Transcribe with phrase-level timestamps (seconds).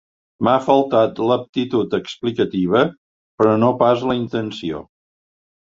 [0.45, 2.83] M'ha faltat l'aptitud explicativa,
[3.43, 4.85] però no pas la intenció.